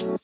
[0.00, 0.14] Hello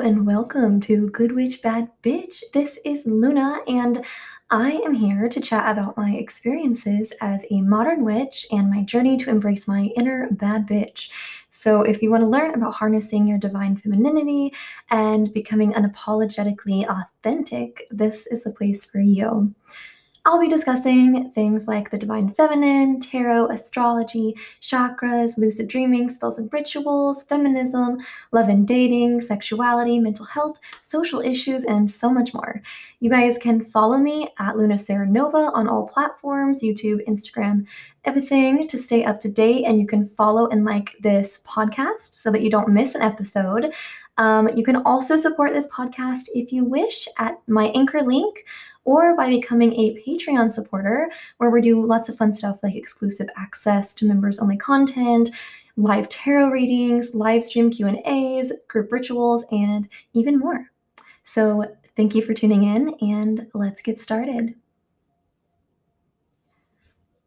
[0.00, 2.42] and welcome to Good Witch Bad Bitch.
[2.52, 4.04] This is Luna, and
[4.50, 9.16] I am here to chat about my experiences as a modern witch and my journey
[9.16, 11.08] to embrace my inner bad bitch.
[11.66, 14.54] So, if you want to learn about harnessing your divine femininity
[14.90, 19.52] and becoming unapologetically authentic, this is the place for you.
[20.26, 26.52] I'll be discussing things like the divine feminine, tarot, astrology, chakras, lucid dreaming, spells and
[26.52, 27.98] rituals, feminism,
[28.32, 32.60] love and dating, sexuality, mental health, social issues, and so much more.
[32.98, 37.64] You guys can follow me at Luna Sarah Nova on all platforms YouTube, Instagram,
[38.04, 39.64] everything to stay up to date.
[39.64, 43.72] And you can follow and like this podcast so that you don't miss an episode.
[44.18, 48.44] Um, you can also support this podcast if you wish at my anchor link
[48.86, 53.28] or by becoming a Patreon supporter, where we do lots of fun stuff like exclusive
[53.36, 55.28] access to members only content,
[55.76, 60.70] live tarot readings, live stream Q&As, group rituals, and even more.
[61.24, 61.64] So
[61.96, 64.54] thank you for tuning in and let's get started.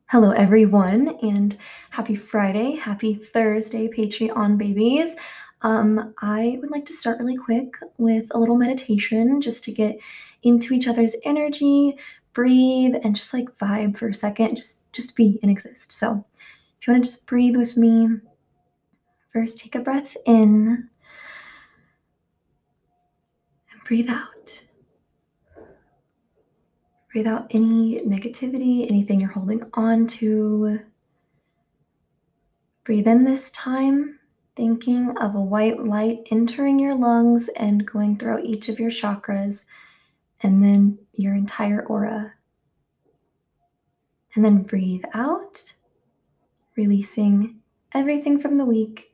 [0.08, 1.56] Hello, everyone, and
[1.92, 5.16] happy Friday, happy Thursday, Patreon babies.
[5.62, 10.00] Um, I would like to start really quick with a little meditation just to get
[10.44, 11.98] into each other's energy,
[12.34, 14.56] breathe, and just like vibe for a second.
[14.56, 15.92] Just just be and exist.
[15.92, 16.24] So
[16.80, 18.10] if you want to just breathe with me,
[19.34, 20.90] first take a breath in
[23.72, 24.64] and breathe out.
[27.12, 30.80] Breathe out any negativity, anything you're holding on to.
[32.84, 34.20] Breathe in this time,
[34.56, 39.66] thinking of a white light entering your lungs and going throughout each of your chakras
[40.42, 42.34] and then your entire aura.
[44.36, 45.74] And then breathe out,
[46.76, 47.60] releasing
[47.94, 49.12] everything from the week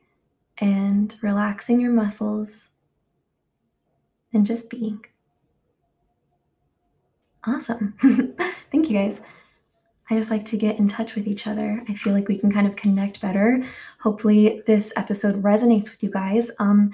[0.58, 2.70] and relaxing your muscles
[4.32, 5.04] and just being.
[7.46, 7.94] Awesome.
[8.72, 9.20] Thank you guys.
[10.10, 11.82] I just like to get in touch with each other.
[11.88, 13.62] I feel like we can kind of connect better.
[14.00, 16.50] Hopefully, this episode resonates with you guys.
[16.58, 16.92] Um,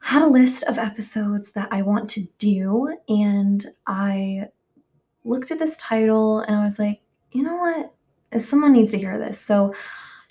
[0.00, 4.48] had a list of episodes that I want to do, and I
[5.24, 7.00] looked at this title and I was like,
[7.32, 8.42] you know what?
[8.42, 9.40] Someone needs to hear this.
[9.40, 9.74] So,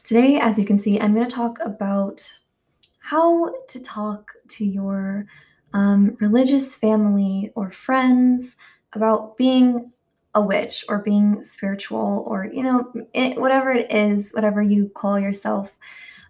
[0.03, 2.39] today, as you can see, I'm going to talk about
[2.99, 5.25] how to talk to your
[5.73, 8.55] um, religious family or friends
[8.93, 9.91] about being
[10.35, 15.19] a witch or being spiritual or, you know, it, whatever it is, whatever you call
[15.19, 15.75] yourself.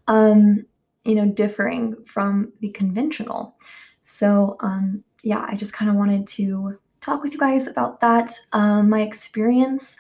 [0.07, 0.65] Um,
[1.07, 3.55] you know, differing from the conventional.
[4.03, 8.37] So, um, yeah, I just kind of wanted to talk with you guys about that.
[8.51, 9.95] Um, my experience,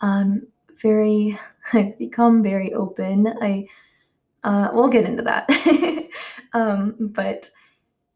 [0.00, 0.46] um,
[0.82, 1.38] very,
[1.72, 3.28] I've become very open.
[3.40, 3.66] I,
[4.42, 5.48] uh, we'll get into that.
[6.52, 7.48] um, but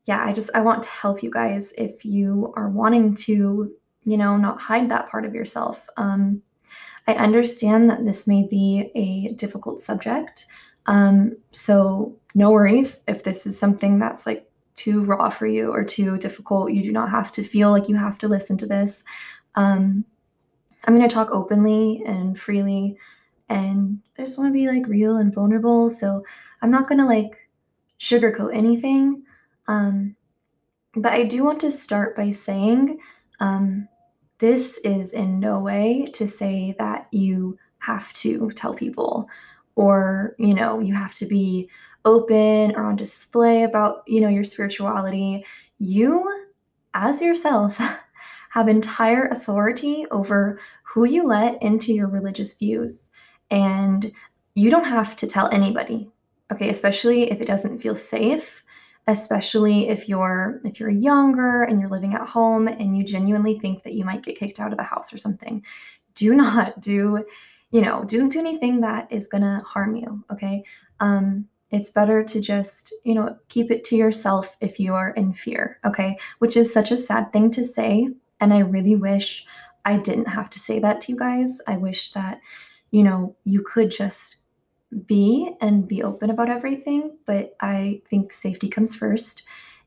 [0.04, 3.72] yeah, I just, I want to help you guys if you are wanting to,
[4.02, 5.88] you know, not hide that part of yourself.
[5.96, 6.42] Um,
[7.06, 10.46] I understand that this may be a difficult subject.
[10.86, 15.84] Um, so no worries if this is something that's like too raw for you or
[15.84, 16.72] too difficult.
[16.72, 19.04] You do not have to feel like you have to listen to this.
[19.54, 20.04] Um,
[20.84, 22.98] I'm going to talk openly and freely,
[23.48, 25.88] and I just want to be like real and vulnerable.
[25.90, 26.24] So
[26.60, 27.48] I'm not going to like
[27.98, 29.22] sugarcoat anything.
[29.68, 30.16] Um,
[30.94, 32.98] but I do want to start by saying
[33.40, 33.88] um,
[34.38, 39.28] this is in no way to say that you have to tell people
[39.76, 41.68] or, you know, you have to be
[42.04, 45.44] open or on display about, you know, your spirituality,
[45.78, 46.44] you
[46.94, 47.78] as yourself
[48.50, 53.10] have entire authority over who you let into your religious views.
[53.50, 54.12] And
[54.54, 56.09] you don't have to tell anybody.
[56.53, 58.62] Okay, especially if it doesn't feel safe,
[59.06, 63.82] especially if you're if you're younger and you're living at home and you genuinely think
[63.82, 65.64] that you might get kicked out of the house or something.
[66.14, 67.25] Do not do,
[67.70, 70.23] you know, do do anything that is gonna harm you.
[70.31, 70.62] Okay.
[71.00, 75.32] Um, it's better to just, you know, keep it to yourself if you are in
[75.32, 76.17] fear, okay?
[76.38, 78.09] Which is such a sad thing to say.
[78.41, 79.44] And I really wish
[79.85, 81.61] I didn't have to say that to you guys.
[81.67, 82.41] I wish that,
[82.93, 84.37] you know, you could just
[85.06, 87.19] be and be open about everything.
[87.26, 89.43] But I think safety comes first.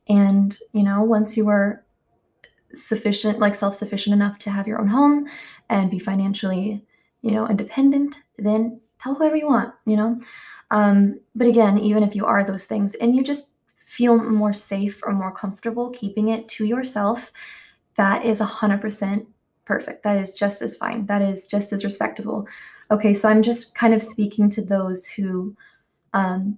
[0.09, 1.85] And, you know, once you are
[2.73, 5.27] sufficient, like self sufficient enough to have your own home
[5.69, 6.85] and be financially,
[7.21, 10.19] you know, independent, then tell whoever you want, you know?
[10.71, 15.01] Um, but again, even if you are those things and you just feel more safe
[15.03, 17.31] or more comfortable keeping it to yourself,
[17.95, 19.25] that is 100%
[19.65, 20.03] perfect.
[20.03, 21.05] That is just as fine.
[21.05, 22.47] That is just as respectable.
[22.91, 25.55] Okay, so I'm just kind of speaking to those who
[26.13, 26.57] um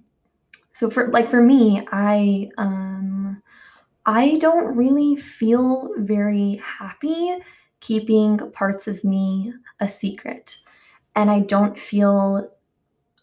[0.72, 3.42] so for like for me, I um
[4.06, 7.36] I don't really feel very happy
[7.80, 10.56] keeping parts of me a secret.
[11.16, 12.50] And I don't feel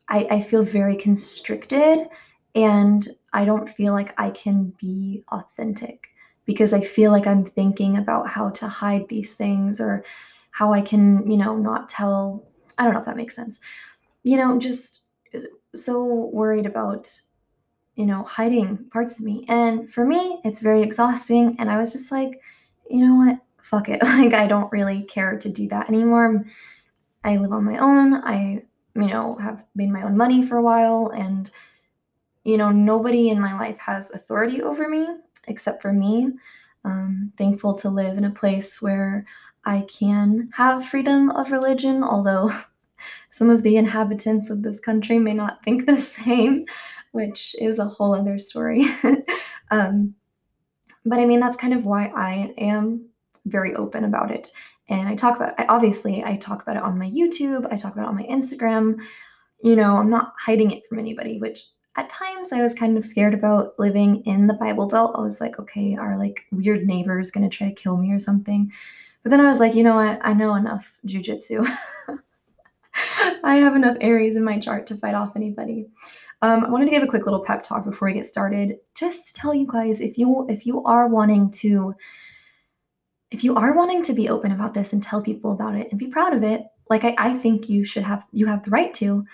[0.09, 2.07] I, I feel very constricted
[2.55, 6.07] and I don't feel like I can be authentic
[6.45, 10.03] because I feel like I'm thinking about how to hide these things or
[10.51, 12.47] how I can, you know, not tell.
[12.77, 13.59] I don't know if that makes sense.
[14.23, 15.01] You know, just
[15.75, 17.11] so worried about,
[17.95, 19.45] you know, hiding parts of me.
[19.49, 21.55] And for me, it's very exhausting.
[21.59, 22.41] And I was just like,
[22.89, 23.39] you know what?
[23.61, 24.01] Fuck it.
[24.03, 26.45] Like, I don't really care to do that anymore.
[27.23, 28.15] I live on my own.
[28.15, 28.63] I,
[28.97, 31.11] you know, have made my own money for a while.
[31.15, 31.49] And,
[32.43, 35.07] you know, nobody in my life has authority over me
[35.47, 36.31] except for me.
[36.83, 39.25] Um, thankful to live in a place where
[39.65, 42.51] I can have freedom of religion, although
[43.29, 46.65] some of the inhabitants of this country may not think the same,
[47.11, 48.85] which is a whole other story.
[49.71, 50.15] um,
[51.05, 53.05] but I mean, that's kind of why I am
[53.45, 54.51] very open about it.
[54.89, 55.53] And I talk about.
[55.57, 58.23] I, obviously, I talk about it on my YouTube, I talk about it on my
[58.23, 59.01] Instagram.
[59.61, 61.63] You know, I'm not hiding it from anybody, which
[61.95, 65.15] at times I was kind of scared about living in the Bible Belt.
[65.17, 68.71] I was like, okay, are like weird neighbors gonna try to kill me or something?
[69.23, 70.19] But then I was like, you know what?
[70.21, 71.67] I know enough jujitsu.
[73.43, 75.87] I have enough Aries in my chart to fight off anybody.
[76.41, 79.27] Um, I wanted to give a quick little pep talk before we get started, just
[79.27, 81.95] to tell you guys if you if you are wanting to
[83.31, 85.99] if you are wanting to be open about this and tell people about it and
[85.99, 88.93] be proud of it, like I, I think you should have you have the right
[88.95, 89.25] to.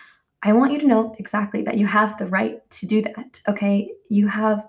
[0.42, 3.40] I want you to know exactly that you have the right to do that.
[3.48, 3.92] Okay.
[4.10, 4.68] You have,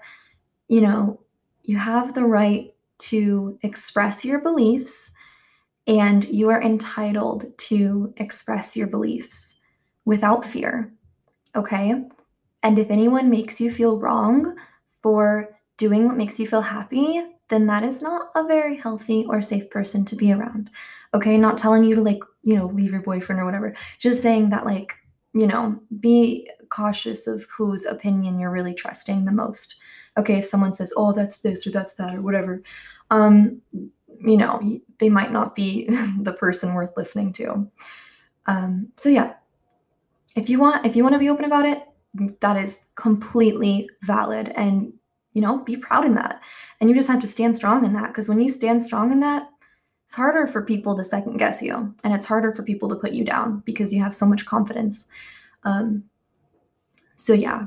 [0.69, 1.21] you know,
[1.65, 5.11] you have the right to express your beliefs
[5.87, 9.61] and you are entitled to express your beliefs
[10.05, 10.93] without fear.
[11.57, 11.95] Okay.
[12.63, 14.57] And if anyone makes you feel wrong
[15.03, 17.23] for doing what makes you feel happy,
[17.55, 20.71] then that is not a very healthy or safe person to be around.
[21.15, 21.39] Okay.
[21.39, 24.67] Not telling you to, like, you know, leave your boyfriend or whatever, just saying that,
[24.67, 24.95] like,
[25.33, 29.77] you know, be cautious of whose opinion you're really trusting the most.
[30.17, 32.63] Okay, if someone says, "Oh, that's this or that's that or whatever,"
[33.11, 34.61] um, you know,
[34.99, 35.87] they might not be
[36.21, 37.69] the person worth listening to.
[38.47, 39.35] Um, so yeah,
[40.37, 41.83] if you want, if you want to be open about it,
[42.41, 44.93] that is completely valid, and
[45.35, 46.41] you know, be proud in that.
[46.81, 49.21] And you just have to stand strong in that because when you stand strong in
[49.21, 49.49] that,
[50.07, 53.13] it's harder for people to second guess you and it's harder for people to put
[53.13, 55.07] you down because you have so much confidence.
[55.65, 56.05] Um,
[57.17, 57.67] so yeah.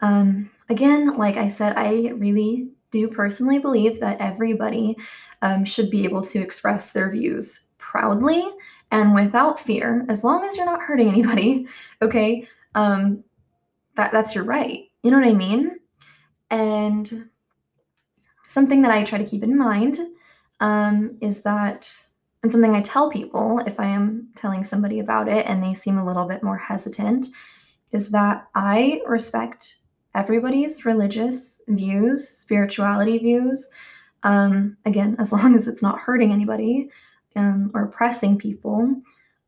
[0.00, 4.96] Um, again like i said i really do personally believe that everybody
[5.42, 8.48] um, should be able to express their views proudly
[8.90, 11.66] and without fear as long as you're not hurting anybody
[12.02, 12.46] okay?
[12.74, 13.24] Um,
[13.96, 14.84] that, that's your right.
[15.02, 15.78] You know what i mean
[16.54, 17.28] and
[18.46, 19.98] something that i try to keep in mind
[20.60, 21.92] um, is that,
[22.42, 25.98] and something I tell people if I am telling somebody about it and they seem
[25.98, 27.26] a little bit more hesitant,
[27.92, 29.76] is that I respect
[30.14, 33.68] everybody's religious views, spirituality views.
[34.22, 36.90] Um, again, as long as it's not hurting anybody
[37.36, 38.94] um, or oppressing people.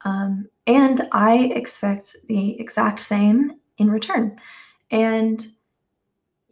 [0.04, 4.38] Um, and I expect the exact same in return.
[4.90, 5.46] And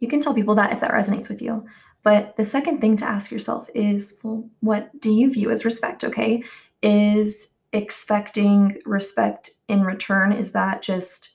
[0.05, 1.65] you can tell people that if that resonates with you.
[2.03, 6.03] But the second thing to ask yourself is, well, what do you view as respect?
[6.03, 6.43] Okay.
[6.83, 11.31] Is expecting respect in return, is that just,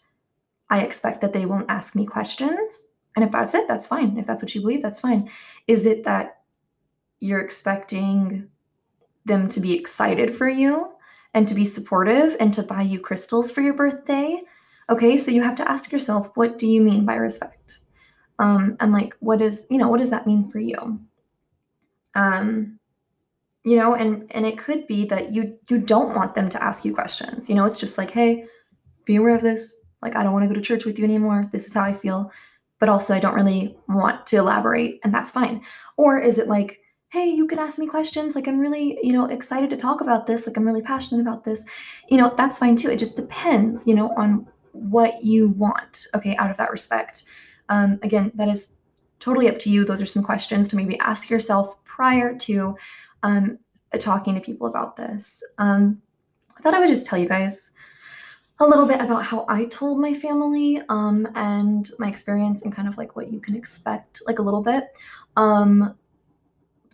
[0.71, 2.87] I expect that they won't ask me questions?
[3.17, 4.17] And if that's it, that's fine.
[4.17, 5.29] If that's what you believe, that's fine.
[5.67, 6.43] Is it that
[7.19, 8.49] you're expecting
[9.25, 10.93] them to be excited for you
[11.35, 14.41] and to be supportive and to buy you crystals for your birthday?
[14.89, 17.81] Okay, so you have to ask yourself, what do you mean by respect?
[18.41, 20.99] Um, and like what is you know what does that mean for you?
[22.15, 22.81] Um,
[23.65, 26.85] you know and and it could be that you you don't want them to ask
[26.85, 27.49] you questions.
[27.49, 28.47] You know it's just like hey
[29.05, 29.85] be aware of this.
[30.03, 31.49] Like i don't want to go to church with you anymore.
[31.53, 32.33] This is how i feel.
[32.79, 35.63] But also i don't really want to elaborate and that's fine.
[35.99, 36.81] Or is it like
[37.11, 38.35] hey you can ask me questions.
[38.35, 40.47] Like i'm really you know excited to talk about this.
[40.47, 41.67] Like i'm really passionate about this.
[42.09, 42.91] You know that's fine too.
[42.91, 47.25] It just depends you know on what you want okay out of that respect
[47.71, 48.77] um, again, that is
[49.21, 49.85] totally up to you.
[49.85, 52.77] Those are some questions to maybe ask yourself prior to
[53.23, 53.59] um,
[53.99, 55.43] talking to people about this.
[55.59, 56.03] Um,
[56.59, 57.73] I thought I would just tell you guys
[58.59, 62.89] a little bit about how I told my family um, and my experience and kind
[62.89, 64.85] of like what you can expect, like a little bit.
[65.37, 65.97] Um,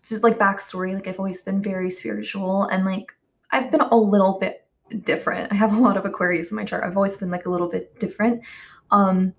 [0.06, 3.12] just like backstory, like I've always been very spiritual and like
[3.50, 4.64] I've been a little bit
[5.02, 5.50] different.
[5.50, 6.84] I have a lot of Aquarius in my chart.
[6.84, 8.42] I've always been like a little bit different.
[8.92, 9.32] Um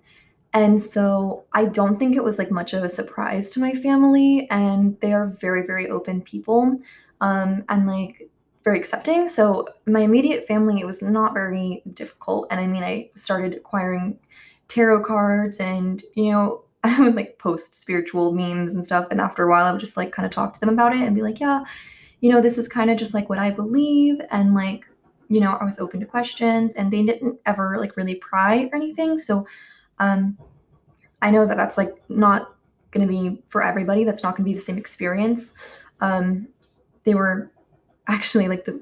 [0.58, 4.48] and so I don't think it was like much of a surprise to my family
[4.50, 6.78] and they are very very open people.
[7.20, 8.28] Um and like
[8.64, 9.28] very accepting.
[9.28, 14.18] So my immediate family it was not very difficult and I mean I started acquiring
[14.66, 19.06] tarot cards and you know I would like post spiritual memes and stuff.
[19.10, 21.02] And after a while, I would just like kind of talk to them about it
[21.02, 21.64] and be like, yeah,
[22.20, 24.20] you know, this is kind of just like what I believe.
[24.30, 24.86] And like,
[25.28, 28.76] you know, I was open to questions and they didn't ever like really pry or
[28.76, 29.18] anything.
[29.18, 29.46] So,
[29.98, 30.38] um,
[31.22, 32.54] I know that that's like not
[32.90, 34.04] going to be for everybody.
[34.04, 35.54] That's not going to be the same experience.
[36.00, 36.48] Um,
[37.04, 37.50] they were
[38.06, 38.80] actually like the,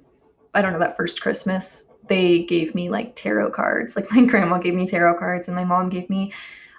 [0.55, 3.97] I don't know, that first Christmas, they gave me like tarot cards.
[3.97, 6.33] Like my grandma gave me tarot cards and my mom gave me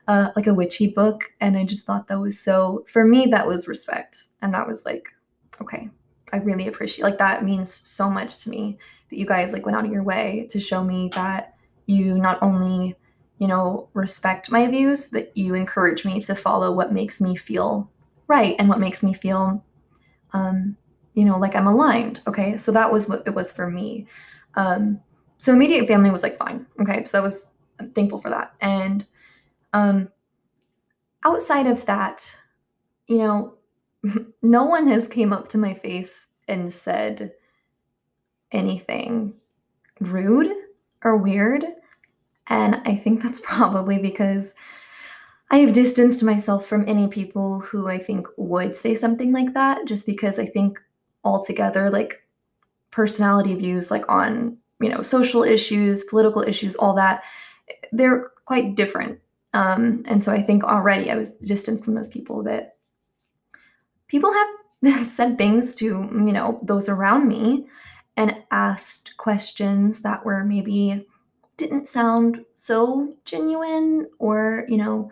[0.07, 1.31] uh, like a witchy book.
[1.41, 4.25] And I just thought that was so, for me, that was respect.
[4.41, 5.09] And that was like,
[5.61, 5.89] okay,
[6.31, 8.77] I really appreciate, like, that means so much to me
[9.09, 12.41] that you guys like went out of your way to show me that you not
[12.41, 12.95] only,
[13.39, 17.89] you know, respect my views, but you encourage me to follow what makes me feel
[18.27, 19.63] right and what makes me feel,
[20.33, 20.75] um,
[21.13, 22.21] you know, like I'm aligned.
[22.27, 22.57] Okay.
[22.57, 24.07] So that was what it was for me.
[24.55, 24.99] Um,
[25.37, 26.65] so immediate family was like fine.
[26.81, 27.05] Okay.
[27.05, 27.51] So I was
[27.93, 28.53] thankful for that.
[28.59, 29.05] And
[29.73, 30.09] um,
[31.23, 32.35] outside of that,
[33.07, 33.53] you know,
[34.41, 37.33] no one has came up to my face and said
[38.51, 39.33] anything
[39.99, 40.51] rude
[41.03, 41.65] or weird.
[42.49, 44.53] And I think that's probably because
[45.49, 49.85] I have distanced myself from any people who I think would say something like that,
[49.85, 50.81] just because I think
[51.23, 52.23] altogether, like
[52.91, 57.23] personality views, like on, you know, social issues, political issues, all that,
[57.91, 59.19] they're quite different
[59.57, 62.75] um, and so I think already I was distanced from those people a bit.
[64.07, 64.31] People
[64.83, 67.67] have said things to, you know, those around me
[68.15, 71.07] and asked questions that were maybe
[71.57, 75.11] didn't sound so genuine or, you know,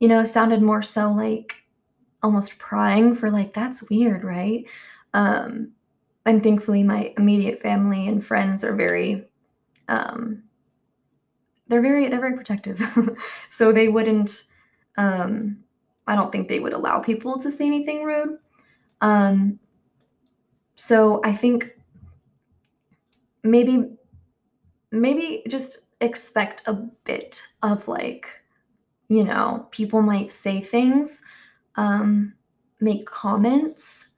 [0.00, 1.64] you know, sounded more so like
[2.22, 4.64] almost prying for like that's weird, right?
[5.14, 5.72] Um
[6.26, 9.26] and thankfully my immediate family and friends are very
[9.88, 10.42] um
[11.68, 12.80] they're very they're very protective
[13.50, 14.44] so they wouldn't
[14.96, 15.58] um
[16.06, 18.38] i don't think they would allow people to say anything rude
[19.00, 19.58] um
[20.76, 21.70] so i think
[23.42, 23.97] maybe
[24.90, 28.28] maybe just expect a bit of like
[29.08, 31.22] you know people might say things
[31.76, 32.32] um
[32.80, 34.10] make comments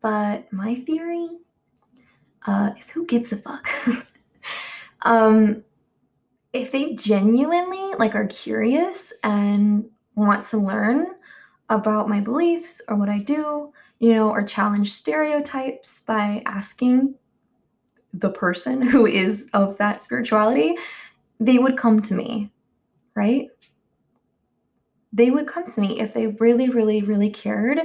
[0.00, 1.28] but my theory
[2.46, 3.68] uh is who gives a fuck?
[5.02, 5.64] Um
[6.52, 11.06] if they genuinely like are curious and want to learn
[11.68, 13.70] about my beliefs or what I do,
[14.00, 17.14] you know, or challenge stereotypes by asking
[18.12, 20.76] the person who is of that spirituality,
[21.38, 22.50] they would come to me,
[23.14, 23.48] right?
[25.12, 27.80] They would come to me if they really, really, really cared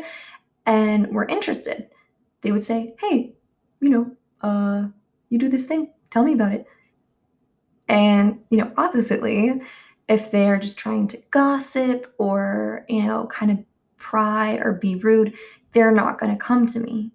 [0.66, 1.90] and were interested.
[2.42, 3.34] They would say, hey,
[3.82, 4.88] you know, uh,
[5.30, 6.68] you do this thing, tell me about it.
[7.88, 9.62] And, you know, oppositely,
[10.08, 13.60] if they're just trying to gossip or, you know, kind of
[13.98, 15.34] pry or be rude,
[15.72, 17.12] they're not going to come to me,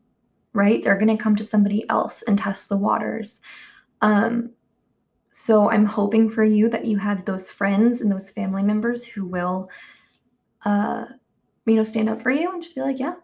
[0.53, 0.83] right?
[0.83, 3.41] They're going to come to somebody else and test the waters.
[4.01, 4.53] Um,
[5.31, 9.25] so I'm hoping for you that you have those friends and those family members who
[9.25, 9.69] will,
[10.65, 11.07] uh,
[11.67, 13.15] you know, stand up for you and just be like, yeah,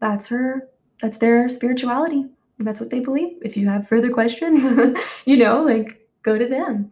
[0.00, 0.68] that's her,
[1.00, 2.26] that's their spirituality.
[2.58, 3.38] That's what they believe.
[3.42, 6.90] If you have further questions, you know, like go to them.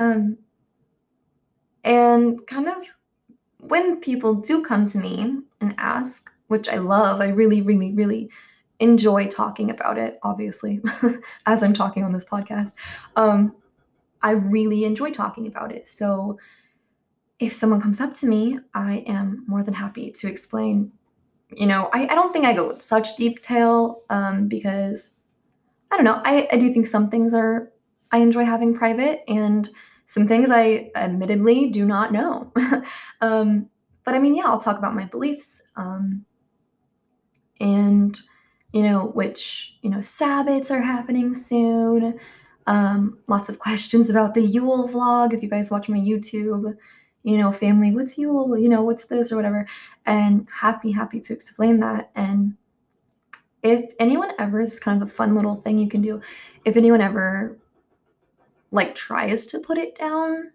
[0.00, 0.38] Um,
[1.84, 2.84] and kind of
[3.58, 8.30] when people do come to me and ask, which I love, I really, really, really
[8.80, 10.80] enjoy talking about it, obviously,
[11.46, 12.72] as I'm talking on this podcast.
[13.16, 13.54] Um,
[14.22, 15.86] I really enjoy talking about it.
[15.86, 16.38] So
[17.38, 20.92] if someone comes up to me, I am more than happy to explain.
[21.50, 25.14] You know, I, I don't think I go such detail um, because
[25.90, 26.20] I don't know.
[26.24, 27.70] I, I do think some things are
[28.10, 29.68] I enjoy having private and
[30.06, 32.52] some things I admittedly do not know.
[33.20, 33.68] um,
[34.04, 36.24] but I mean, yeah, I'll talk about my beliefs um,
[37.60, 38.20] and,
[38.74, 42.18] you know, which, you know, Sabbats are happening soon.
[42.66, 45.32] Um, lots of questions about the Yule vlog.
[45.32, 46.76] If you guys watch my YouTube,
[47.22, 48.58] you know, family, what's Yule?
[48.58, 49.68] You know, what's this or whatever.
[50.06, 52.10] And happy, happy to explain that.
[52.16, 52.56] And
[53.62, 56.20] if anyone ever, is kind of a fun little thing you can do.
[56.64, 57.56] If anyone ever
[58.72, 60.50] like tries to put it down,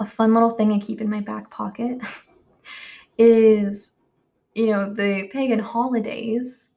[0.00, 2.02] a fun little thing I keep in my back pocket
[3.16, 3.92] is
[4.54, 6.69] you know, the pagan holidays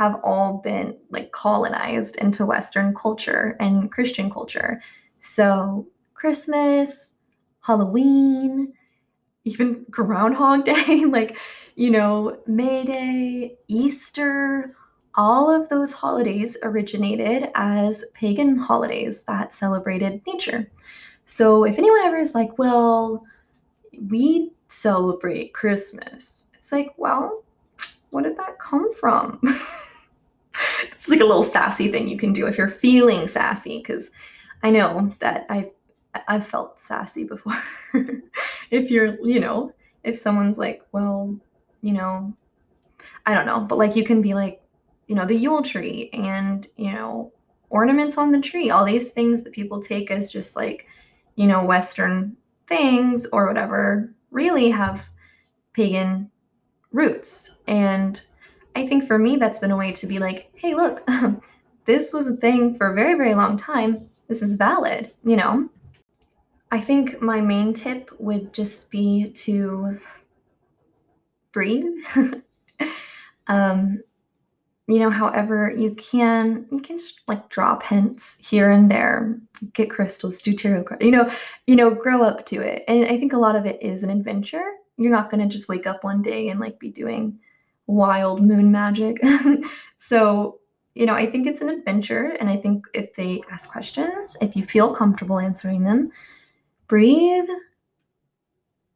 [0.00, 4.80] have all been like colonized into Western culture and Christian culture.
[5.20, 7.12] So, Christmas,
[7.60, 8.72] Halloween,
[9.44, 11.36] even Groundhog Day, like,
[11.74, 14.74] you know, May Day, Easter,
[15.16, 20.70] all of those holidays originated as pagan holidays that celebrated nature.
[21.26, 23.22] So, if anyone ever is like, well,
[24.08, 27.44] we celebrate Christmas, it's like, well,
[28.08, 29.42] what did that come from?
[30.82, 34.10] it's like a little sassy thing you can do if you're feeling sassy, because
[34.62, 35.70] I know that I've
[36.28, 37.60] I've felt sassy before.
[38.70, 39.72] if you're, you know,
[40.02, 41.36] if someone's like, well,
[41.82, 42.34] you know,
[43.26, 44.60] I don't know, but like you can be like,
[45.06, 47.32] you know, the Yule tree and, you know,
[47.68, 50.86] ornaments on the tree, all these things that people take as just like,
[51.36, 55.08] you know, Western things or whatever really have
[55.72, 56.30] pagan
[56.92, 57.58] roots.
[57.66, 58.20] And
[58.74, 61.08] I think for me, that's been a way to be like, hey, look,
[61.84, 64.08] this was a thing for a very, very long time.
[64.28, 65.68] This is valid, you know?
[66.70, 69.98] I think my main tip would just be to
[71.52, 71.84] breathe.
[73.48, 74.00] um,
[74.86, 79.38] you know, however, you can you can just like drop hints here and there,
[79.72, 81.32] get crystals, do tarot cards, you know,
[81.66, 82.84] you know, grow up to it.
[82.88, 84.64] And I think a lot of it is an adventure.
[84.96, 87.38] You're not gonna just wake up one day and like be doing
[87.90, 89.18] wild moon magic.
[89.98, 90.58] so,
[90.94, 92.36] you know, I think it's an adventure.
[92.40, 96.08] And I think if they ask questions, if you feel comfortable answering them,
[96.88, 97.48] breathe,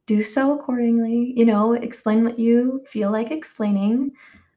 [0.06, 1.32] do so accordingly.
[1.36, 4.12] You know, explain what you feel like explaining.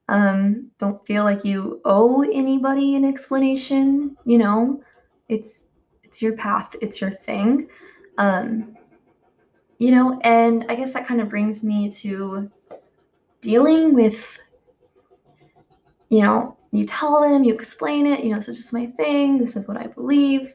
[0.10, 4.16] Um, don't feel like you owe anybody an explanation.
[4.26, 4.82] You know,
[5.28, 5.68] it's
[6.04, 7.68] it's your path, it's your thing.
[8.18, 8.76] Um,
[9.78, 12.50] you know, and I guess that kind of brings me to
[13.48, 14.38] dealing with,
[16.10, 19.38] you know, you tell them, you explain it, you know, this is just my thing,
[19.38, 20.54] this is what I believe,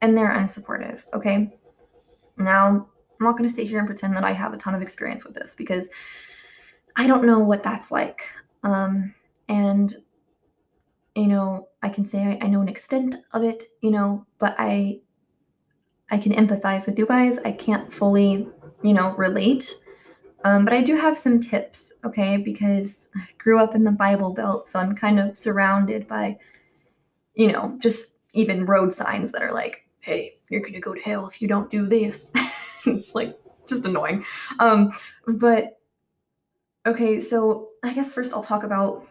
[0.00, 1.04] and they're unsupportive.
[1.12, 1.52] Okay.
[2.38, 4.82] Now, I'm not going to sit here and pretend that I have a ton of
[4.82, 5.88] experience with this because
[6.94, 8.20] I don't know what that's like.
[8.62, 9.12] Um,
[9.48, 9.92] and,
[11.16, 14.54] you know, I can say I, I know an extent of it, you know, but
[14.58, 15.00] I,
[16.08, 17.38] I can empathize with you guys.
[17.38, 18.46] I can't fully,
[18.84, 19.74] you know, relate
[20.44, 24.32] um, but I do have some tips, okay, because I grew up in the Bible
[24.32, 26.38] Belt, so I'm kind of surrounded by,
[27.34, 31.00] you know, just even road signs that are like, hey, you're going to go to
[31.00, 32.30] hell if you don't do this.
[32.86, 34.24] it's like just annoying.
[34.58, 34.90] Um,
[35.26, 35.78] but
[36.86, 39.06] okay, so I guess first I'll talk about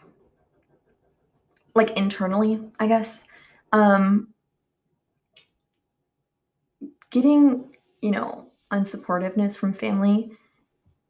[1.76, 3.26] like internally, I guess.
[3.72, 4.28] Um,
[7.10, 10.32] getting, you know, unsupportiveness from family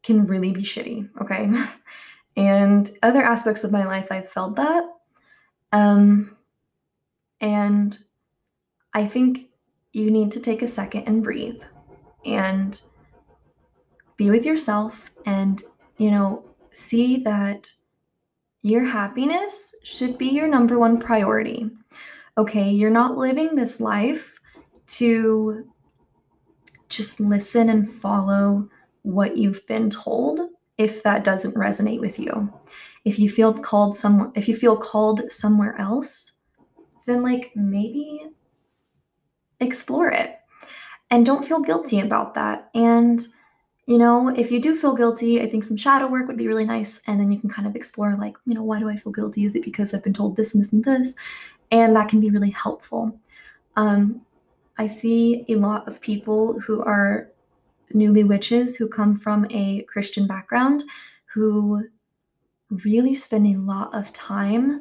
[0.02, 1.50] can really be shitty, okay?
[2.36, 4.84] and other aspects of my life, I've felt that.
[5.72, 6.36] Um,
[7.40, 7.98] and
[8.94, 9.48] I think
[9.92, 11.62] you need to take a second and breathe
[12.24, 12.80] and
[14.16, 15.62] be with yourself and,
[15.98, 17.70] you know, see that
[18.62, 21.68] your happiness should be your number one priority.
[22.38, 24.40] Okay, you're not living this life
[24.86, 25.68] to
[26.88, 28.68] just listen and follow
[29.02, 30.40] what you've been told
[30.78, 32.52] if that doesn't resonate with you.
[33.04, 36.32] If you feel called some if you feel called somewhere else,
[37.06, 38.26] then like maybe
[39.60, 40.38] explore it.
[41.10, 42.70] And don't feel guilty about that.
[42.74, 43.26] And
[43.86, 46.64] you know, if you do feel guilty, I think some shadow work would be really
[46.64, 47.00] nice.
[47.08, 49.44] And then you can kind of explore, like, you know, why do I feel guilty?
[49.44, 51.14] Is it because I've been told this and this and this?
[51.72, 53.18] And that can be really helpful.
[53.76, 54.22] Um,
[54.78, 57.31] I see a lot of people who are
[57.94, 60.84] newly witches who come from a Christian background
[61.32, 61.84] who
[62.84, 64.80] really spend a lot of time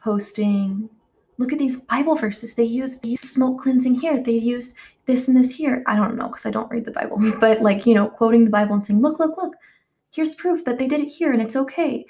[0.00, 0.88] posting
[1.38, 2.54] look at these bible verses.
[2.54, 4.18] They use they smoke cleansing here.
[4.18, 4.74] They use
[5.06, 5.82] this and this here.
[5.86, 8.50] I don't know because i don't read the bible but like you know quoting the
[8.50, 9.54] bible and saying look look look.
[10.12, 12.06] Here's proof that they did it here and it's okay.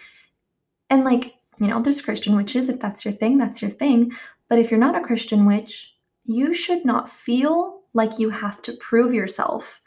[0.90, 4.12] And like you know there's christian witches if that's your thing that's your thing.
[4.48, 5.92] But if you're not a christian witch
[6.24, 9.81] you should not feel like you have to prove yourself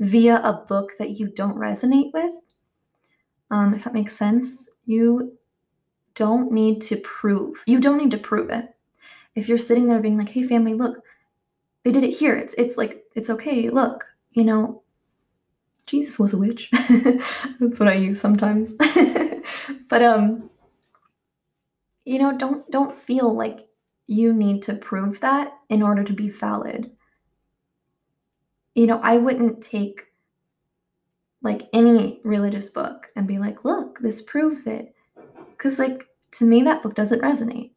[0.00, 2.32] via a book that you don't resonate with.
[3.50, 5.36] Um, if that makes sense, you
[6.14, 7.62] don't need to prove.
[7.66, 8.74] You don't need to prove it.
[9.34, 11.02] If you're sitting there being like, "Hey, family, look,
[11.82, 12.36] they did it here.
[12.36, 13.68] It's it's like it's okay.
[13.70, 14.82] Look, you know,
[15.86, 16.70] Jesus was a witch."
[17.60, 18.74] That's what I use sometimes.
[19.88, 20.50] but um,
[22.04, 23.68] you know, don't don't feel like
[24.06, 26.90] you need to prove that in order to be valid
[28.74, 30.06] you know, I wouldn't take
[31.42, 34.94] like any religious book and be like, look, this proves it.
[35.50, 37.70] Because, like, to me, that book doesn't resonate.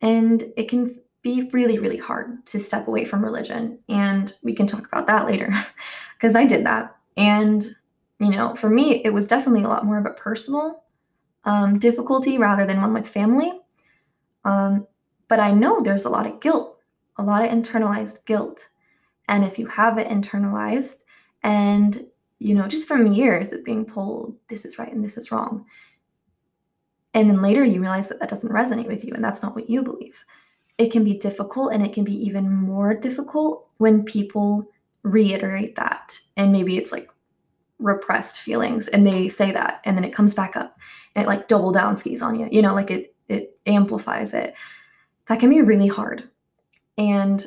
[0.00, 3.78] And it can be really, really hard to step away from religion.
[3.88, 5.52] And we can talk about that later
[6.14, 6.96] because I did that.
[7.16, 7.64] And,
[8.20, 10.84] you know, for me, it was definitely a lot more of a personal
[11.44, 13.52] um, difficulty rather than one with family.
[14.44, 14.86] Um,
[15.28, 16.78] but I know there's a lot of guilt,
[17.16, 18.68] a lot of internalized guilt.
[19.28, 21.04] And if you have it internalized
[21.42, 22.06] and,
[22.38, 25.64] you know, just from years of being told this is right and this is wrong,
[27.14, 29.68] and then later you realize that that doesn't resonate with you and that's not what
[29.68, 30.24] you believe
[30.78, 34.66] it can be difficult and it can be even more difficult when people
[35.02, 36.18] reiterate that.
[36.36, 37.08] And maybe it's like
[37.78, 40.78] repressed feelings and they say that and then it comes back up
[41.14, 44.54] and it like double down skis on you you know like it it amplifies it.
[45.26, 46.28] That can be really hard.
[46.98, 47.44] And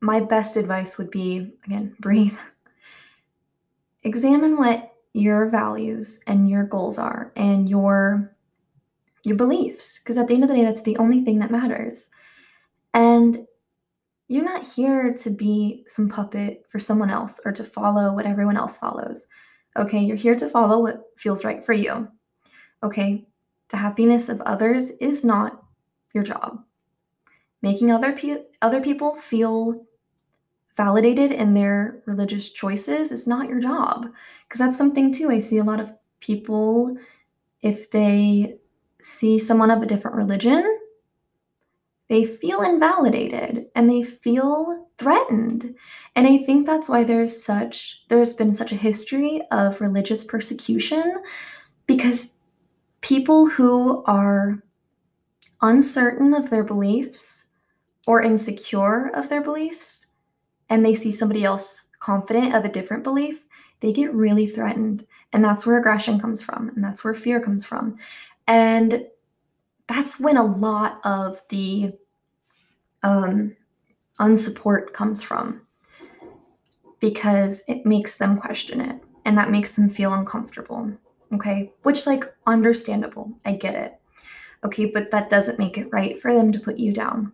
[0.00, 2.38] my best advice would be again breathe
[4.04, 8.34] examine what your values and your goals are and your
[9.24, 12.10] your beliefs, because at the end of the day, that's the only thing that matters.
[12.94, 13.46] And
[14.28, 18.56] you're not here to be some puppet for someone else or to follow what everyone
[18.56, 19.26] else follows.
[19.76, 22.08] Okay, you're here to follow what feels right for you.
[22.82, 23.26] Okay,
[23.68, 25.62] the happiness of others is not
[26.14, 26.62] your job.
[27.62, 29.84] Making other pe- other people feel
[30.78, 34.06] validated in their religious choices is not your job
[34.44, 36.96] because that's something too I see a lot of people
[37.60, 38.56] if they
[39.00, 40.78] see someone of a different religion,
[42.08, 45.74] they feel invalidated and they feel threatened.
[46.16, 51.16] And I think that's why there's such there's been such a history of religious persecution
[51.86, 52.34] because
[53.00, 54.62] people who are
[55.60, 57.50] uncertain of their beliefs
[58.06, 60.07] or insecure of their beliefs
[60.70, 63.44] and they see somebody else confident of a different belief,
[63.80, 65.06] they get really threatened.
[65.32, 67.96] And that's where aggression comes from and that's where fear comes from.
[68.46, 69.06] And
[69.86, 71.92] that's when a lot of the
[73.02, 73.56] um,
[74.20, 75.62] unsupport comes from
[77.00, 80.92] because it makes them question it and that makes them feel uncomfortable.
[81.32, 83.30] Okay, which, like, understandable.
[83.44, 84.00] I get it.
[84.64, 87.32] Okay, but that doesn't make it right for them to put you down,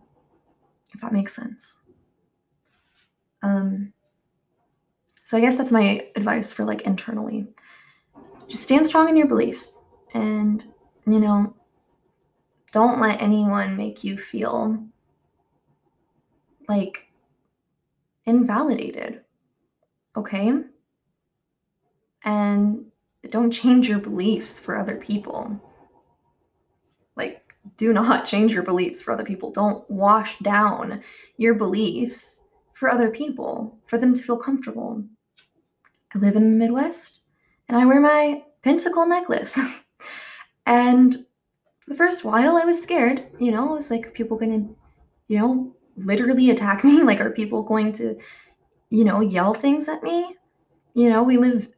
[0.92, 1.83] if that makes sense.
[3.44, 3.92] Um,
[5.22, 7.46] so I guess that's my advice for like internally.
[8.48, 10.64] Just stand strong in your beliefs and
[11.07, 11.54] you know,
[12.72, 14.83] don't let anyone make you feel
[16.68, 17.07] like
[18.24, 19.20] invalidated.
[20.16, 20.54] Okay?
[22.24, 22.87] And
[23.28, 25.61] don't change your beliefs for other people.
[27.16, 29.50] Like, do not change your beliefs for other people.
[29.50, 31.02] Don't wash down
[31.37, 32.43] your beliefs
[32.74, 35.04] for other people, for them to feel comfortable.
[36.14, 37.20] I live in the Midwest
[37.68, 39.58] and I wear my pentacle necklace.
[40.66, 41.16] And
[41.87, 43.26] the first while, I was scared.
[43.38, 44.66] You know, I was like, people gonna,
[45.28, 47.02] you know, literally attack me?
[47.04, 48.16] Like, are people going to,
[48.90, 50.37] you know, yell things at me?
[50.94, 51.68] You know, we live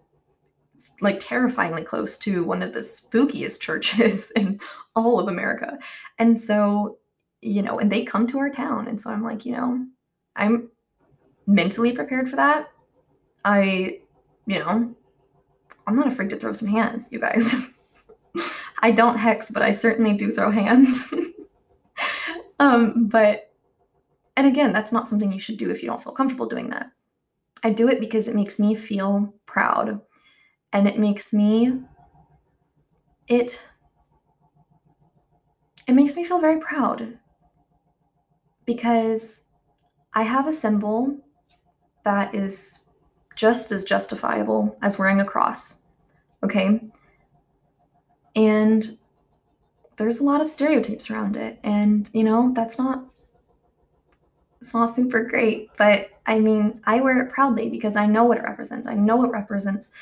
[1.00, 4.60] like terrifyingly close to one of the spookiest churches in
[4.94, 5.78] all of America.
[6.18, 6.98] And so,
[7.40, 8.86] you know, and they come to our town.
[8.88, 9.86] And so I'm like, you know,
[10.36, 10.70] I'm
[11.46, 12.70] mentally prepared for that.
[13.44, 14.00] I,
[14.46, 14.94] you know,
[15.86, 17.54] I'm not afraid to throw some hands, you guys.
[18.82, 21.12] I don't hex, but I certainly do throw hands.
[22.58, 23.52] um, but,
[24.36, 26.90] and again, that's not something you should do if you don't feel comfortable doing that.
[27.62, 30.00] I do it because it makes me feel proud
[30.72, 31.80] and it makes me,
[33.28, 33.64] it,
[35.86, 37.18] it makes me feel very proud
[38.66, 39.40] because
[40.12, 41.16] I have a symbol
[42.06, 42.84] that is
[43.34, 45.82] just as justifiable as wearing a cross.
[46.42, 46.80] Okay.
[48.36, 48.96] And
[49.96, 51.58] there's a lot of stereotypes around it.
[51.64, 53.04] And, you know, that's not
[54.60, 58.38] it's not super great, but I mean, I wear it proudly because I know what
[58.38, 58.86] it represents.
[58.86, 59.92] I know it represents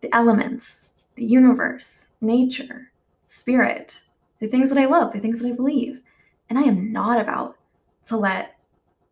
[0.00, 2.90] the elements, the universe, nature,
[3.26, 4.02] spirit,
[4.40, 6.02] the things that I love, the things that I believe.
[6.50, 7.56] And I am not about
[8.06, 8.56] to let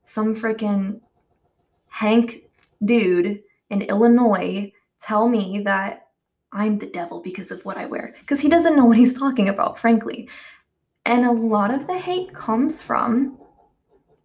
[0.05, 1.01] some freaking
[1.91, 2.45] Hank
[2.85, 6.09] dude in Illinois tell me that
[6.53, 8.15] I'm the devil because of what I wear.
[8.21, 10.29] Because he doesn't know what he's talking about, frankly.
[11.05, 13.39] And a lot of the hate comes from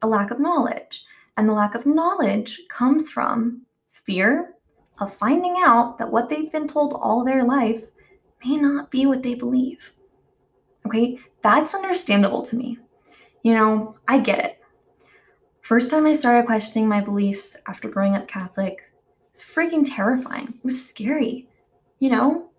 [0.02, 1.04] a lack of knowledge.
[1.38, 4.54] And the lack of knowledge comes from fear
[5.00, 7.84] of finding out that what they've been told all their life
[8.46, 9.92] may not be what they believe.
[10.86, 12.78] Okay, that's understandable to me.
[13.44, 14.55] You know, I get it.
[15.66, 18.94] First time I started questioning my beliefs after growing up Catholic,
[19.32, 20.50] It's freaking terrifying.
[20.50, 21.50] It was scary.
[21.98, 22.52] You know,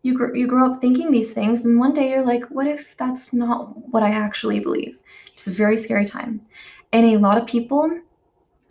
[0.00, 2.96] you grow, you grow up thinking these things, and one day you're like, what if
[2.96, 4.98] that's not what I actually believe?
[5.34, 6.40] It's a very scary time.
[6.94, 7.90] And a lot of people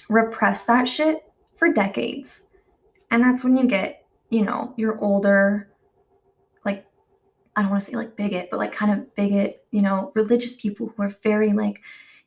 [0.10, 2.42] repress that shit for decades.
[3.12, 5.70] And that's when you get, you know, you're older,
[6.66, 6.88] like,
[7.56, 10.56] I don't want to say like bigot, but like kind of bigot, you know, religious
[10.56, 11.84] people who are very like,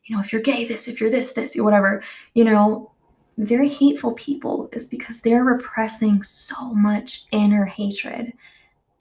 [0.09, 2.01] you know, if you're gay, this, if you're this, this, whatever,
[2.33, 2.91] you know,
[3.37, 8.33] very hateful people is because they're repressing so much inner hatred.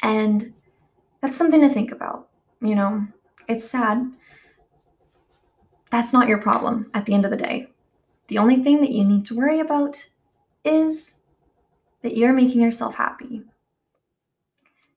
[0.03, 0.53] And
[1.23, 2.29] that's something to think about.
[2.61, 3.07] You know,
[3.49, 4.07] it's sad.
[5.91, 7.69] That's not your problem at the end of the day.
[8.27, 10.05] The only thing that you need to worry about
[10.63, 11.21] is
[12.03, 13.45] that you're making yourself happy,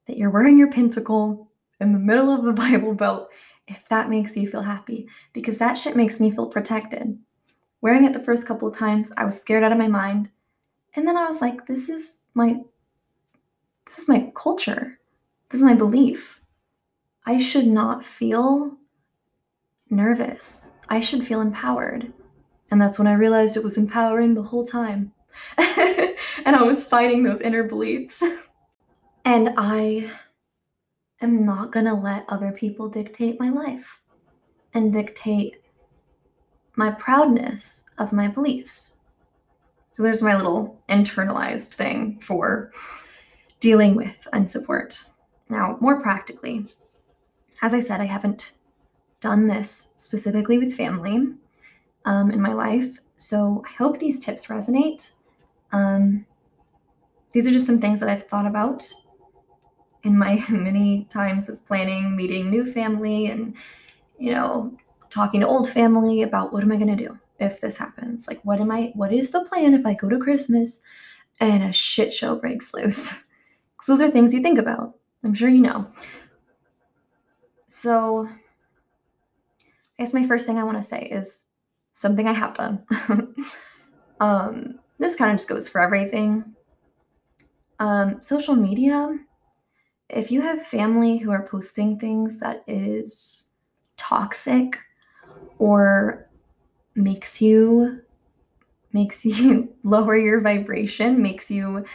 [0.08, 3.30] that you're wearing your pentacle in the middle of the Bible Belt
[3.68, 7.18] if that makes you feel happy, because that shit makes me feel protected.
[7.82, 10.30] Wearing it the first couple of times, I was scared out of my mind.
[10.96, 12.60] And then I was like, this is my
[13.86, 15.00] this is my culture.
[15.50, 16.40] This is my belief.
[17.26, 18.78] I should not feel
[19.90, 20.72] nervous.
[20.90, 22.14] I should feel empowered.
[22.70, 25.12] And that's when I realized it was empowering the whole time.
[25.58, 28.24] and I was fighting those inner beliefs.
[29.26, 30.10] and I
[31.22, 34.00] am not going to let other people dictate my life
[34.74, 35.58] and dictate
[36.76, 38.98] my proudness of my beliefs.
[39.92, 42.72] So there's my little internalized thing for
[43.60, 45.04] dealing with unsupport.
[45.50, 46.66] Now, more practically,
[47.62, 48.54] as I said, I haven't
[49.20, 51.28] done this specifically with family
[52.06, 53.00] um, in my life.
[53.18, 55.12] So I hope these tips resonate.
[55.72, 56.26] Um,
[57.32, 58.92] these are just some things that I've thought about
[60.04, 63.54] in my many times of planning, meeting new family, and
[64.18, 64.76] you know,
[65.10, 68.28] talking to old family about what am I going to do if this happens?
[68.28, 68.92] Like, what am I?
[68.96, 70.82] What is the plan if I go to Christmas
[71.40, 73.14] and a shit show breaks loose?
[73.82, 74.94] Because those are things you think about.
[75.24, 75.88] I'm sure you know.
[77.68, 78.28] So,
[79.98, 81.46] I guess my first thing I want to say is
[81.94, 82.86] something I have done.
[84.20, 86.54] um, this kind of just goes for everything.
[87.80, 89.18] Um, social media,
[90.14, 93.52] if you have family who are posting things that is
[93.98, 94.78] toxic
[95.58, 96.30] or
[96.96, 98.02] makes you
[98.94, 101.86] makes you lower your vibration, makes you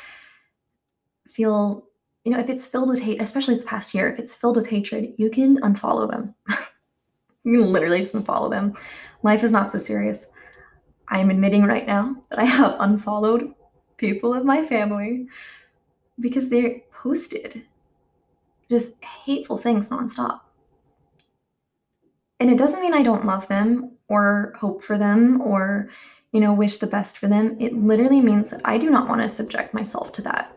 [1.26, 1.86] feel,
[2.24, 4.68] you know, if it's filled with hate, especially this past year, if it's filled with
[4.68, 6.34] hatred, you can unfollow them.
[7.44, 8.74] you can literally just unfollow them.
[9.22, 10.28] Life is not so serious.
[11.08, 13.52] I am admitting right now that I have unfollowed
[13.96, 15.28] people of my family
[16.18, 17.62] because they posted
[18.68, 20.40] just hateful things nonstop.
[22.38, 25.88] And it doesn't mean I don't love them or hope for them or,
[26.32, 27.56] you know, wish the best for them.
[27.58, 30.56] It literally means that I do not want to subject myself to that.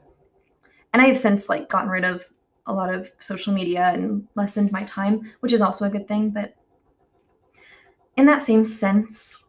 [0.94, 2.26] And I have since like gotten rid of
[2.66, 6.32] a lot of social media and lessened my time, which is also a good thing.
[6.32, 6.56] But
[8.18, 9.46] in that same sense,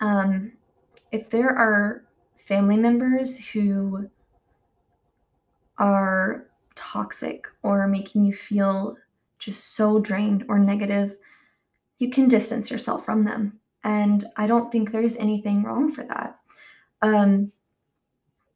[0.00, 0.52] um,
[1.12, 2.04] if there are
[2.36, 4.08] family members who
[5.76, 6.47] are
[6.78, 8.96] toxic or making you feel
[9.38, 11.16] just so drained or negative,
[11.98, 13.58] you can distance yourself from them.
[13.84, 16.38] And I don't think there's anything wrong for that.
[17.02, 17.52] Um,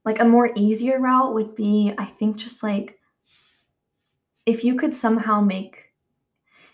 [0.05, 2.99] like a more easier route would be, I think, just like
[4.47, 5.93] if you could somehow make,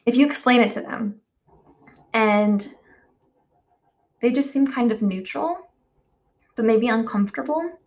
[0.06, 1.20] if you explain it to them
[2.12, 2.74] and
[4.20, 5.70] they just seem kind of neutral,
[6.56, 7.78] but maybe uncomfortable.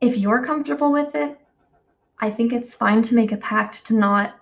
[0.00, 1.38] If you're comfortable with it,
[2.22, 4.38] I think it's fine to make a pact to not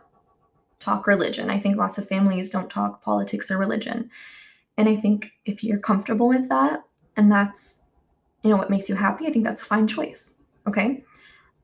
[0.78, 1.48] talk religion.
[1.48, 4.10] I think lots of families don't talk politics or religion.
[4.76, 6.84] And I think if you're comfortable with that
[7.16, 7.84] and that's
[8.42, 10.42] you know what makes you happy, I think that's a fine choice.
[10.66, 11.02] Okay?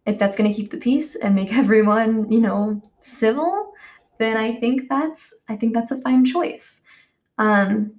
[0.07, 3.75] If that's going to keep the peace and make everyone, you know, civil,
[4.19, 6.81] then I think that's I think that's a fine choice.
[7.37, 7.93] Um,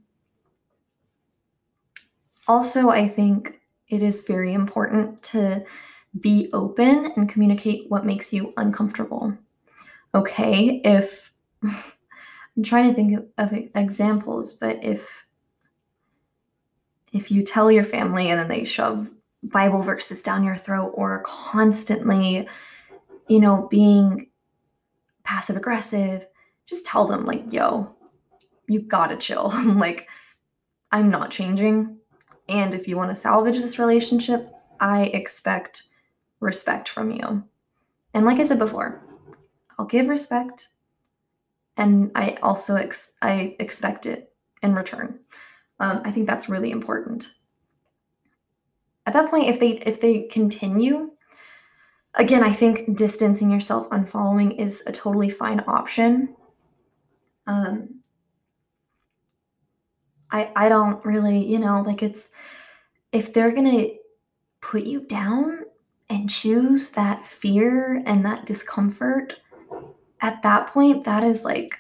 [2.48, 5.64] also, I think it is very important to
[6.22, 9.38] be open and communicate what makes you uncomfortable.
[10.16, 11.32] Okay, if
[11.64, 15.26] I'm trying to think of, examples, but if
[17.14, 19.10] if you tell your family and then they shove
[19.44, 22.48] Bible verses down your throat or constantly,
[23.28, 24.30] you know, being
[25.24, 26.28] passive aggressive,
[26.66, 27.96] just tell them, like, yo,
[28.68, 29.54] you gotta chill.
[29.66, 30.08] like,
[30.92, 31.98] I'm not changing.
[32.50, 35.84] And if you want to salvage this relationship, I expect
[36.40, 37.44] respect from you.
[38.14, 39.02] And like I said before,
[39.78, 40.70] I'll give respect
[41.78, 44.32] and I also ex- I expect it
[44.64, 45.20] in return.
[45.80, 47.36] Um, I think that's really important.
[49.08, 51.12] at that point if they if they continue
[52.16, 56.36] again i think distancing yourself unfollowing is a totally fine option
[57.48, 58.02] um
[60.30, 62.30] i i don't really you know like it's
[63.14, 63.88] if they're gonna
[64.62, 65.62] put you down
[66.10, 69.36] and choose that fear and that discomfort
[70.22, 71.78] at that point that is like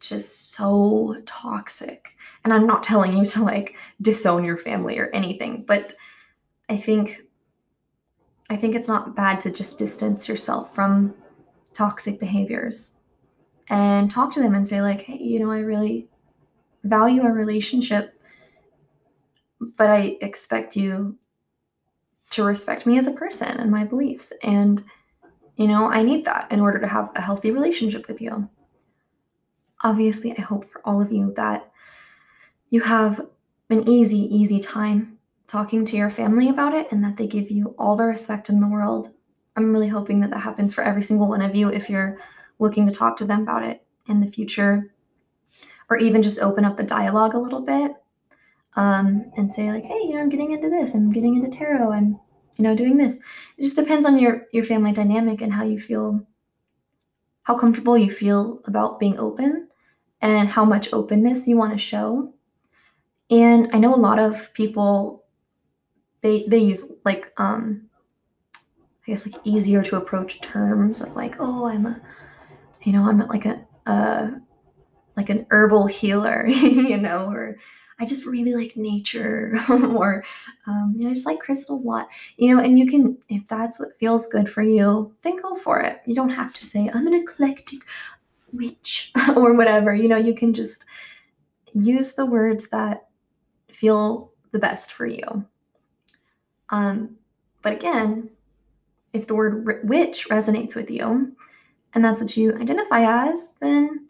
[0.00, 2.16] just so toxic.
[2.44, 5.94] And i'm not telling you to like disown your family or anything but
[6.68, 7.22] i think
[8.50, 11.14] i think it's not bad to just distance yourself from
[11.72, 12.96] toxic behaviors
[13.68, 16.08] and talk to them and say like hey you know i really
[16.82, 18.20] value our relationship
[19.76, 21.16] but i expect you
[22.32, 24.32] to respect me as a person and my beliefs.
[24.42, 24.84] And
[25.56, 28.48] you know i need that in order to have a healthy relationship with you.
[29.84, 31.70] Obviously, I hope for all of you that
[32.70, 33.20] you have
[33.68, 37.74] an easy, easy time talking to your family about it and that they give you
[37.78, 39.10] all the respect in the world.
[39.56, 42.18] I'm really hoping that that happens for every single one of you if you're
[42.58, 44.94] looking to talk to them about it in the future
[45.90, 47.92] or even just open up the dialogue a little bit
[48.76, 51.92] um, and say like hey you know i'm getting into this i'm getting into tarot
[51.92, 52.18] i'm
[52.56, 53.18] you know doing this
[53.58, 56.26] it just depends on your your family dynamic and how you feel
[57.42, 59.68] how comfortable you feel about being open
[60.20, 62.32] and how much openness you want to show.
[63.30, 65.24] And I know a lot of people
[66.22, 67.88] they they use like um
[68.54, 72.00] I guess like easier to approach terms of like, oh, I'm a
[72.82, 74.30] you know, I'm like a uh
[75.16, 77.58] like an herbal healer, you know, or
[78.02, 80.24] I just really like nature, or
[80.66, 82.60] um, you know, I just like crystals a lot, you know.
[82.60, 86.00] And you can, if that's what feels good for you, then go for it.
[86.04, 87.78] You don't have to say I'm an eclectic
[88.52, 89.94] witch or whatever.
[89.94, 90.84] You know, you can just
[91.74, 93.06] use the words that
[93.70, 95.46] feel the best for you.
[96.70, 97.16] Um,
[97.62, 98.30] but again,
[99.12, 101.36] if the word witch resonates with you
[101.94, 104.08] and that's what you identify as, then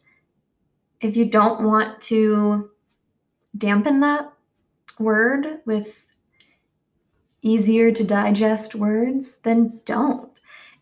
[1.02, 2.70] if you don't want to
[3.56, 4.32] dampen that
[4.98, 6.06] word with
[7.42, 10.30] easier to digest words, then don't.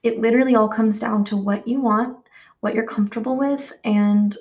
[0.03, 2.17] It literally all comes down to what you want
[2.61, 4.37] what you're comfortable with and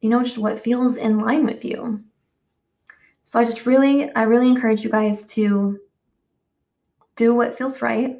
[0.00, 2.02] you know just what feels in line with you
[3.22, 5.78] so i just really i really encourage you guys to
[7.16, 8.18] do what feels right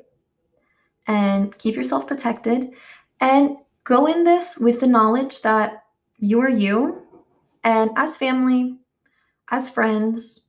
[1.07, 2.71] and keep yourself protected
[3.21, 5.85] and go in this with the knowledge that
[6.19, 7.03] you are you
[7.65, 8.77] and as family
[9.51, 10.47] as friends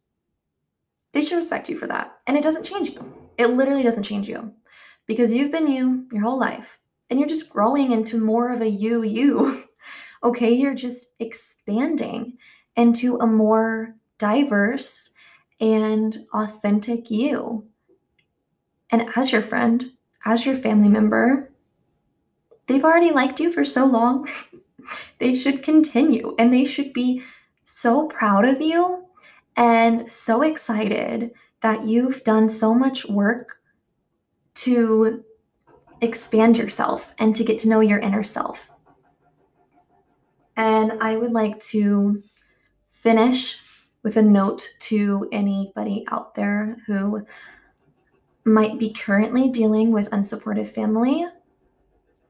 [1.12, 4.28] they should respect you for that and it doesn't change you it literally doesn't change
[4.28, 4.54] you
[5.06, 8.70] because you've been you your whole life and you're just growing into more of a
[8.70, 9.64] you you.
[10.24, 12.38] okay, you're just expanding
[12.76, 15.12] into a more diverse
[15.60, 17.66] and authentic you.
[18.92, 19.92] And as your friend,
[20.26, 21.52] as your family member,
[22.68, 24.28] they've already liked you for so long.
[25.20, 27.24] they should continue and they should be
[27.70, 29.06] so proud of you
[29.56, 33.62] and so excited that you've done so much work
[34.56, 35.24] to
[36.02, 38.72] expand yourself and to get to know your inner self.
[40.58, 42.22] And I would like to
[42.90, 43.58] finish
[44.04, 47.26] with a note to anybody out there who
[48.46, 51.26] might be currently dealing with unsupportive family,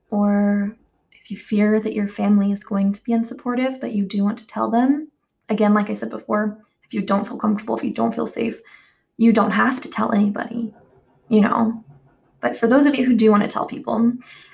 [0.09, 0.75] or
[1.11, 4.37] if you fear that your family is going to be unsupportive, but you do want
[4.39, 5.11] to tell them.
[5.49, 8.61] Again, like I said before, if you don't feel comfortable, if you don't feel safe,
[9.17, 10.73] you don't have to tell anybody.
[11.27, 11.83] You know,
[12.41, 14.13] but for those of you who do want to tell people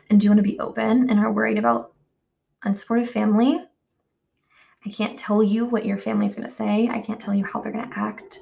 [0.09, 1.93] and do want to be open and are worried about
[2.63, 3.61] unsupportive family,
[4.85, 6.87] I can't tell you what your family is going to say.
[6.89, 8.39] I can't tell you how they're going to act.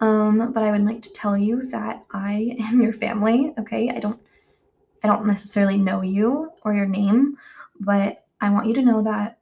[0.00, 3.54] Um, but I would like to tell you that I am your family.
[3.58, 4.20] Okay, I don't,
[5.02, 7.36] I don't necessarily know you or your name,
[7.80, 9.38] but I want you to know that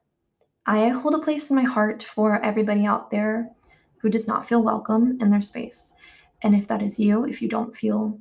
[0.65, 3.49] I hold a place in my heart for everybody out there
[3.97, 5.93] who does not feel welcome in their space.
[6.41, 8.19] And if that is you, if you don't feel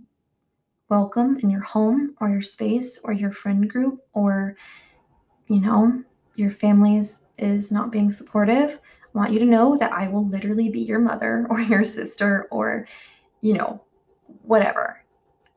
[0.89, 4.57] welcome in your home or your space or your friend group or
[5.49, 6.03] you know
[6.35, 8.79] your family is, is not being supportive
[9.15, 12.47] i want you to know that i will literally be your mother or your sister
[12.51, 12.87] or
[13.41, 13.83] you know
[14.43, 15.03] whatever.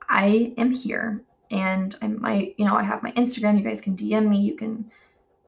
[0.09, 3.57] I am here and i might you know i have my instagram.
[3.57, 4.39] You guys can dm me.
[4.39, 4.89] You can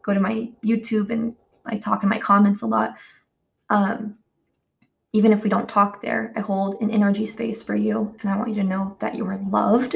[0.03, 1.35] go to my youtube and
[1.65, 2.95] i talk in my comments a lot
[3.69, 4.15] um,
[5.13, 8.15] even if we don't talk there, I hold an energy space for you.
[8.21, 9.95] And I want you to know that you are loved,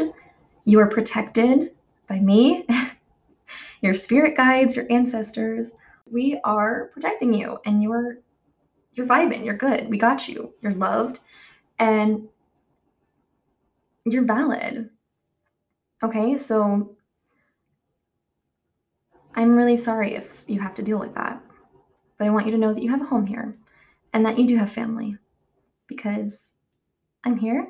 [0.65, 1.73] you are protected
[2.07, 2.65] by me,
[3.81, 5.71] your spirit guides, your ancestors.
[6.09, 8.19] We are protecting you and you're
[8.95, 9.89] you're vibing, you're good.
[9.89, 10.53] We got you.
[10.61, 11.19] You're loved.
[11.79, 12.27] And
[14.05, 14.89] you're valid.
[16.03, 16.95] Okay, so
[19.35, 21.41] I'm really sorry if you have to deal with that.
[22.17, 23.55] But I want you to know that you have a home here
[24.13, 25.17] and that you do have family
[25.87, 26.57] because
[27.23, 27.67] I'm here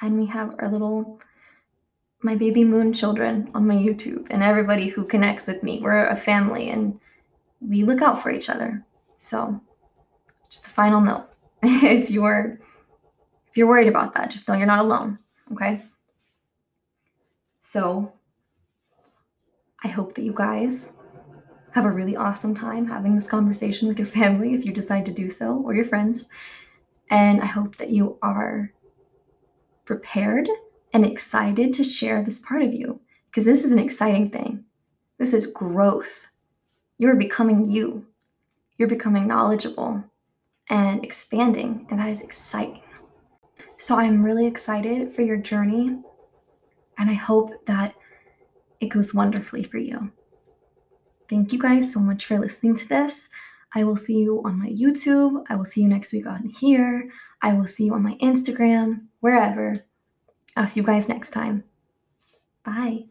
[0.00, 1.20] and we have our little
[2.24, 5.80] my baby moon children on my YouTube and everybody who connects with me.
[5.82, 6.98] We're a family and
[7.60, 8.84] we look out for each other.
[9.16, 9.60] So,
[10.48, 11.28] just a final note.
[11.62, 12.58] if you're
[13.48, 15.18] if you're worried about that, just know you're not alone,
[15.52, 15.82] okay?
[17.60, 18.12] So,
[19.84, 20.96] I hope that you guys
[21.72, 25.12] have a really awesome time having this conversation with your family if you decide to
[25.12, 26.28] do so or your friends.
[27.10, 28.72] And I hope that you are
[29.84, 30.48] prepared
[30.92, 33.00] and excited to share this part of you
[33.30, 34.64] because this is an exciting thing.
[35.18, 36.26] This is growth.
[36.98, 38.06] You're becoming you,
[38.76, 40.04] you're becoming knowledgeable
[40.68, 42.82] and expanding, and that is exciting.
[43.76, 45.98] So I'm really excited for your journey,
[46.98, 47.94] and I hope that
[48.80, 50.12] it goes wonderfully for you.
[51.32, 53.30] Thank you guys so much for listening to this.
[53.74, 55.42] I will see you on my YouTube.
[55.48, 57.08] I will see you next week on here.
[57.40, 59.72] I will see you on my Instagram, wherever.
[60.58, 61.64] I'll see you guys next time.
[62.64, 63.06] Bye.